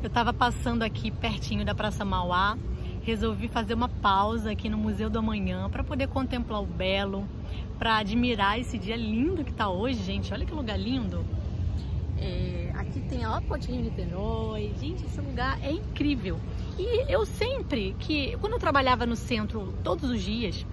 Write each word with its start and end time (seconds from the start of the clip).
Eu 0.00 0.06
estava 0.06 0.32
passando 0.32 0.84
aqui 0.84 1.10
pertinho 1.10 1.64
da 1.64 1.74
Praça 1.74 2.04
Mauá, 2.04 2.56
resolvi 3.02 3.48
fazer 3.48 3.74
uma 3.74 3.88
pausa 3.88 4.52
aqui 4.52 4.68
no 4.68 4.78
Museu 4.78 5.10
do 5.10 5.18
Amanhã 5.18 5.68
para 5.68 5.82
poder 5.82 6.06
contemplar 6.06 6.62
o 6.62 6.66
belo, 6.66 7.26
para 7.80 7.96
admirar 7.96 8.60
esse 8.60 8.78
dia 8.78 8.94
lindo 8.94 9.42
que 9.42 9.50
está 9.50 9.68
hoje, 9.68 10.00
gente. 10.04 10.32
Olha 10.32 10.46
que 10.46 10.54
lugar 10.54 10.78
lindo. 10.78 11.24
É, 12.16 12.70
aqui 12.76 13.00
tem 13.00 13.24
a 13.24 13.40
Ponte 13.40 13.72
Rio 13.72 13.82
Niterói. 13.82 14.72
Gente, 14.80 15.04
esse 15.04 15.20
lugar 15.20 15.58
é 15.64 15.72
incrível. 15.72 16.38
E 16.78 17.12
eu 17.12 17.26
sempre 17.26 17.96
que, 17.98 18.36
quando 18.40 18.52
eu 18.52 18.58
trabalhava 18.60 19.04
no 19.04 19.16
centro 19.16 19.74
todos 19.82 20.08
os 20.08 20.22
dias, 20.22 20.64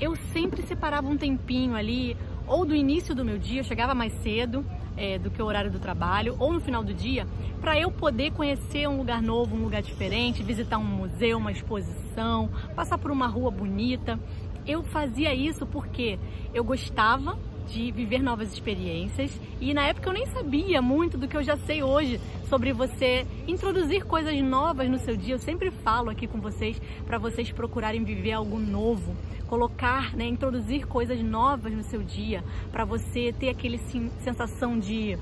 eu 0.00 0.16
sempre 0.32 0.62
separava 0.62 1.06
um 1.06 1.18
tempinho 1.18 1.74
ali, 1.74 2.16
ou 2.50 2.64
do 2.66 2.74
início 2.74 3.14
do 3.14 3.24
meu 3.24 3.38
dia, 3.38 3.60
eu 3.60 3.64
chegava 3.64 3.94
mais 3.94 4.12
cedo 4.24 4.66
é, 4.96 5.20
do 5.20 5.30
que 5.30 5.40
o 5.40 5.46
horário 5.46 5.70
do 5.70 5.78
trabalho, 5.78 6.34
ou 6.40 6.52
no 6.52 6.60
final 6.60 6.82
do 6.82 6.92
dia, 6.92 7.24
para 7.60 7.78
eu 7.78 7.92
poder 7.92 8.32
conhecer 8.32 8.88
um 8.88 8.96
lugar 8.96 9.22
novo, 9.22 9.54
um 9.54 9.62
lugar 9.62 9.80
diferente, 9.80 10.42
visitar 10.42 10.76
um 10.76 10.84
museu, 10.84 11.38
uma 11.38 11.52
exposição, 11.52 12.50
passar 12.74 12.98
por 12.98 13.12
uma 13.12 13.28
rua 13.28 13.52
bonita. 13.52 14.18
Eu 14.66 14.82
fazia 14.82 15.32
isso 15.32 15.64
porque 15.64 16.18
eu 16.52 16.64
gostava 16.64 17.38
de 17.68 17.90
viver 17.90 18.22
novas 18.22 18.52
experiências 18.52 19.30
e 19.60 19.72
na 19.72 19.86
época 19.86 20.08
eu 20.08 20.12
nem 20.12 20.26
sabia 20.26 20.82
muito 20.82 21.16
do 21.16 21.28
que 21.28 21.36
eu 21.36 21.42
já 21.42 21.56
sei 21.56 21.82
hoje 21.82 22.20
sobre 22.48 22.72
você 22.72 23.26
introduzir 23.46 24.04
coisas 24.04 24.34
novas 24.42 24.88
no 24.88 24.98
seu 24.98 25.16
dia. 25.16 25.34
Eu 25.34 25.38
sempre 25.38 25.70
falo 25.70 26.10
aqui 26.10 26.26
com 26.26 26.40
vocês 26.40 26.80
para 27.06 27.18
vocês 27.18 27.50
procurarem 27.52 28.02
viver 28.02 28.32
algo 28.32 28.58
novo, 28.58 29.16
colocar, 29.46 30.14
né, 30.16 30.26
introduzir 30.26 30.86
coisas 30.86 31.20
novas 31.22 31.72
no 31.72 31.82
seu 31.82 32.02
dia, 32.02 32.42
para 32.72 32.84
você 32.84 33.32
ter 33.32 33.48
aquele 33.48 33.78
sim, 33.78 34.10
sensação 34.22 34.78
de 34.78 35.16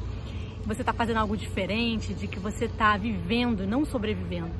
você 0.64 0.83
está 0.83 0.92
fazendo 0.92 1.19
algo 1.19 1.36
diferente, 1.36 2.12
de 2.12 2.27
que 2.27 2.39
você 2.39 2.66
está 2.66 2.97
vivendo, 2.97 3.66
não 3.66 3.84
sobrevivendo. 3.84 4.50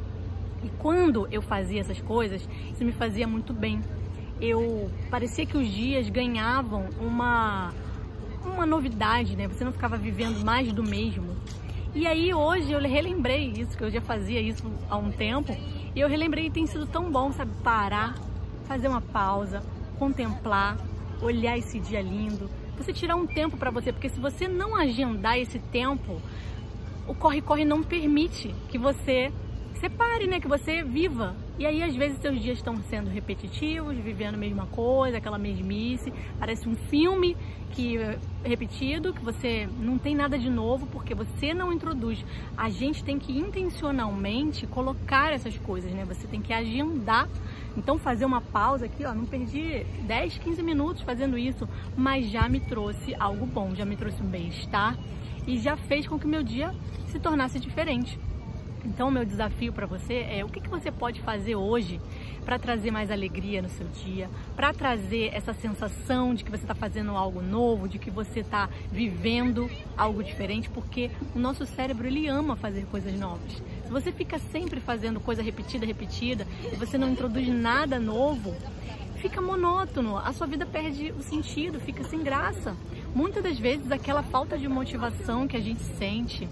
E 0.65 0.69
quando 0.79 1.29
eu 1.31 1.43
fazia 1.43 1.81
essas 1.81 2.01
coisas, 2.01 2.49
isso 2.73 2.85
me 2.85 2.93
fazia 2.93 3.27
muito 3.27 3.53
bem 3.53 3.81
eu 4.41 4.91
parecia 5.11 5.45
que 5.47 5.57
os 5.57 5.69
dias 5.69 6.09
ganhavam 6.09 6.89
uma 7.01 7.73
uma 8.45 8.65
novidade, 8.65 9.37
né? 9.37 9.47
Você 9.47 9.65
não 9.65 9.73
ficava 9.73 9.97
vivendo 9.97 10.45
mais 10.45 10.73
do 10.73 10.83
mesmo. 10.83 11.37
E 11.95 12.07
aí 12.07 12.33
hoje 12.33 12.73
eu 12.73 12.81
relembrei 12.81 13.53
isso, 13.57 13.77
que 13.77 13.85
eu 13.85 13.91
já 13.91 14.01
fazia 14.01 14.41
isso 14.41 14.65
há 14.89 14.97
um 14.97 15.11
tempo, 15.11 15.57
e 15.95 16.01
eu 16.01 16.09
relembrei 16.09 16.45
que 16.45 16.51
tem 16.51 16.67
sido 16.67 16.87
tão 16.87 17.11
bom, 17.11 17.33
sabe, 17.33 17.51
parar, 17.63 18.15
fazer 18.67 18.89
uma 18.89 19.01
pausa, 19.01 19.63
contemplar, 19.99 20.77
olhar 21.21 21.59
esse 21.59 21.81
dia 21.81 22.01
lindo, 22.01 22.49
você 22.77 22.93
tirar 22.93 23.17
um 23.17 23.27
tempo 23.27 23.57
para 23.57 23.71
você, 23.71 23.93
porque 23.93 24.09
se 24.09 24.21
você 24.21 24.47
não 24.47 24.77
agendar 24.77 25.39
esse 25.39 25.59
tempo, 25.59 26.21
o 27.07 27.15
corre-corre 27.15 27.65
não 27.65 27.83
permite 27.83 28.55
que 28.69 28.79
você 28.79 29.33
separe, 29.79 30.27
né? 30.27 30.41
Que 30.41 30.49
você 30.49 30.83
viva. 30.83 31.35
E 31.59 31.67
aí, 31.67 31.83
às 31.83 31.95
vezes, 31.95 32.21
seus 32.21 32.41
dias 32.41 32.59
estão 32.59 32.77
sendo 32.89 33.09
repetitivos, 33.09 33.97
vivendo 33.97 34.35
a 34.35 34.39
mesma 34.39 34.67
coisa, 34.67 35.19
aquela 35.19 35.39
mesmice. 35.39 36.13
Parece 36.39 36.69
um 36.69 36.77
filme 36.77 37.37
que 37.73 37.97
repetido, 38.45 39.13
que 39.13 39.25
você 39.25 39.69
não 39.79 39.99
tem 39.99 40.15
nada 40.15 40.39
de 40.39 40.51
novo, 40.51 40.87
porque 40.87 41.15
você 41.15 41.53
não 41.55 41.73
introduz. 41.73 42.25
A 42.57 42.69
gente 42.69 43.03
tem 43.05 43.19
que 43.19 43.37
intencionalmente 43.37 44.67
colocar 44.67 45.33
essas 45.33 45.57
coisas, 45.59 45.93
né? 45.93 46.05
Você 46.05 46.27
tem 46.27 46.41
que 46.41 46.53
agendar. 46.53 47.29
Então, 47.77 47.99
fazer 47.99 48.25
uma 48.25 48.41
pausa 48.41 48.87
aqui, 48.87 49.05
ó, 49.05 49.15
não 49.15 49.27
perdi 49.27 49.85
10, 50.03 50.39
15 50.39 50.63
minutos 50.63 51.03
fazendo 51.03 51.39
isso, 51.39 51.69
mas 51.97 52.29
já 52.29 52.49
me 52.49 52.61
trouxe 52.61 53.15
algo 53.19 53.47
bom, 53.47 53.75
já 53.75 53.85
me 53.85 53.97
trouxe 53.97 54.23
um 54.23 54.27
bem-estar 54.27 54.97
e 55.47 55.59
já 55.59 55.77
fez 55.77 56.07
com 56.07 56.19
que 56.19 56.27
meu 56.27 56.43
dia 56.43 56.75
se 57.07 57.19
tornasse 57.19 57.59
diferente. 57.59 58.19
Então, 58.85 59.11
meu 59.11 59.25
desafio 59.25 59.73
para 59.73 59.87
você 59.87 60.27
é 60.31 60.45
o 60.45 60.49
que, 60.49 60.61
que 60.61 60.69
você 60.69 60.91
pode 60.91 61.21
fazer 61.21 61.57
hoje 61.57 62.01
para 62.45 62.59
trazer 62.59 62.91
mais 62.91 63.11
alegria 63.11 63.61
no 63.61 63.69
seu 63.69 63.87
dia, 64.05 64.31
para 64.57 64.73
trazer 64.73 65.31
essa 65.35 65.53
sensação 65.53 66.35
de 66.35 66.45
que 66.45 66.51
você 66.51 66.65
está 66.65 66.75
fazendo 66.75 67.11
algo 67.11 67.43
novo, 67.43 67.89
de 67.89 67.99
que 67.99 68.11
você 68.11 68.41
está 68.41 68.69
vivendo 68.91 69.69
algo 69.97 70.23
diferente, 70.23 70.71
porque 70.71 71.11
o 71.35 71.39
nosso 71.39 71.67
cérebro 71.67 72.07
ele 72.07 72.27
ama 72.27 72.57
fazer 72.57 72.87
coisas 72.87 73.13
novas. 73.19 73.53
Se 73.85 73.91
você 73.91 74.13
fica 74.13 74.39
sempre 74.39 74.81
fazendo 74.81 75.21
coisa 75.21 75.43
repetida, 75.43 75.85
repetida, 75.85 76.47
e 76.73 76.77
você 76.77 76.97
não 76.97 77.11
introduz 77.11 77.49
nada 77.49 77.99
novo, 77.99 78.55
fica 79.17 79.41
monótono, 79.41 80.17
a 80.17 80.33
sua 80.33 80.47
vida 80.47 80.65
perde 80.65 81.13
o 81.13 81.23
sentido, 81.23 81.81
fica 81.81 82.05
sem 82.05 82.23
graça. 82.23 82.77
Muitas 83.15 83.43
das 83.43 83.59
vezes 83.59 83.91
aquela 83.91 84.23
falta 84.23 84.57
de 84.57 84.69
motivação 84.69 85.49
que 85.49 85.57
a 85.57 85.61
gente 85.61 85.83
sente, 85.99 86.49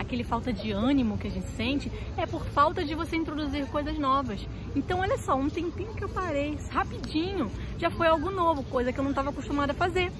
aquele 0.00 0.24
falta 0.24 0.50
de 0.50 0.72
ânimo 0.72 1.18
que 1.18 1.28
a 1.28 1.30
gente 1.30 1.46
sente, 1.50 1.92
é 2.16 2.24
por 2.24 2.44
falta 2.46 2.82
de 2.82 2.94
você 2.94 3.16
introduzir 3.16 3.66
coisas 3.66 3.98
novas. 3.98 4.40
Então, 4.74 5.00
olha 5.00 5.18
só, 5.18 5.36
um 5.36 5.50
tempinho 5.50 5.94
que 5.94 6.02
eu 6.02 6.08
parei, 6.08 6.56
rapidinho, 6.70 7.50
já 7.78 7.90
foi 7.90 8.06
algo 8.06 8.30
novo, 8.30 8.62
coisa 8.64 8.92
que 8.92 8.98
eu 8.98 9.04
não 9.04 9.10
estava 9.10 9.28
acostumada 9.28 9.72
a 9.72 9.74
fazer. 9.74 10.10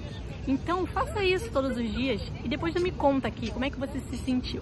Então, 0.47 0.85
faça 0.85 1.23
isso 1.23 1.51
todos 1.51 1.75
os 1.75 1.91
dias 1.91 2.21
e 2.43 2.47
depois 2.47 2.75
me 2.75 2.91
conta 2.91 3.27
aqui 3.27 3.51
como 3.51 3.65
é 3.65 3.69
que 3.69 3.79
você 3.79 3.99
se 3.99 4.17
sentiu. 4.17 4.61